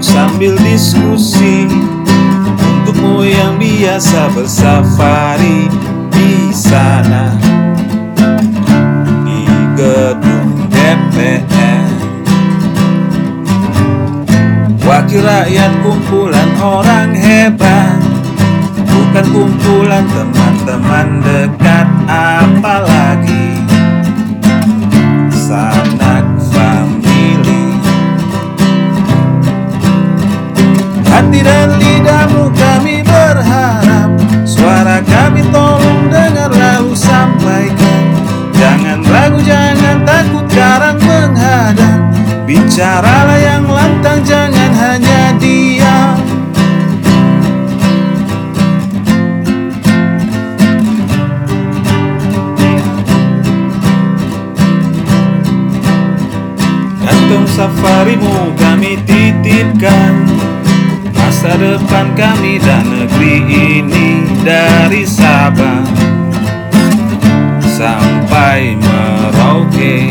[0.00, 1.68] duduk sambil diskusi
[2.56, 5.68] Untukmu yang biasa bersafari
[6.08, 7.36] di sana.
[9.28, 9.44] Di
[9.76, 11.84] gedung DPR
[14.80, 18.00] Wakil rakyat kumpulan orang hebat
[18.88, 21.69] Bukan kumpulan teman-teman dekat
[42.50, 46.18] Bicaralah yang lantang, jangan hanya diam.
[57.06, 60.26] Gantung safarimu kami titipkan.
[61.14, 63.46] Masa depan kami dan negeri
[63.78, 65.86] ini Dari Sabang
[67.62, 70.10] sampai Merauke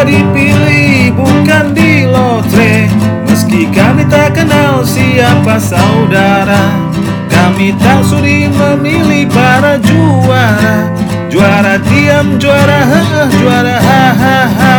[0.00, 2.88] Dipilih bukan di lotre.
[3.28, 6.90] Meski kami tak kenal siapa saudara
[7.30, 10.88] Kami tak sudi memilih para juara.
[11.30, 13.00] Juara diam, juara ha,
[13.38, 14.78] juara ha ha ha.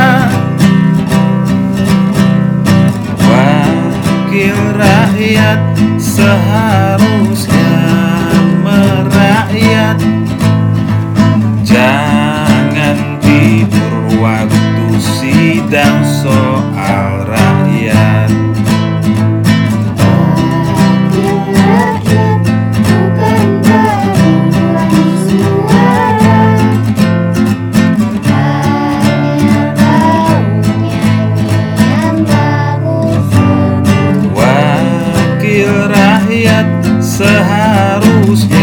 [3.23, 5.59] Wakil rakyat
[5.95, 7.71] seharusnya
[8.65, 9.97] merakyat.
[11.63, 12.20] Jangan
[15.41, 18.29] sidang soal rakyat.
[34.37, 36.69] Wakil rakyat
[37.01, 38.60] seharusnya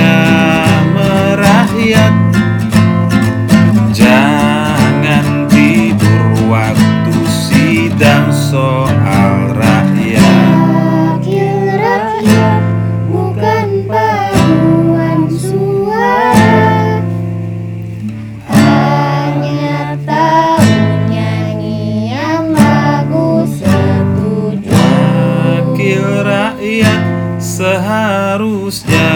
[27.68, 29.12] seharusnya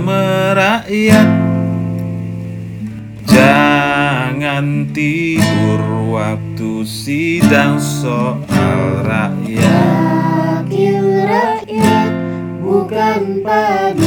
[0.00, 1.28] merakyat.
[3.28, 10.64] Jangan tidur waktu sidang soal rakyat.
[10.64, 12.12] Wakil rakyat
[12.64, 14.03] bukan paduan